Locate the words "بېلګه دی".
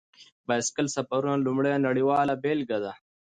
2.43-2.93